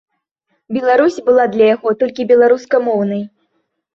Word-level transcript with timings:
Беларусь 0.77 1.19
была 1.27 1.43
для 1.57 1.67
яго 1.75 1.93
толькі 2.01 2.27
беларускамоўнай. 2.33 3.21